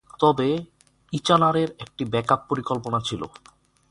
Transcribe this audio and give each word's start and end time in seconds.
তবে, 0.19 0.47
ইচানারের 1.13 1.69
একটি 1.79 2.03
ব্যাকআপ 2.05 2.41
পরিকল্পনা 2.49 2.99
ছিল। 2.99 3.21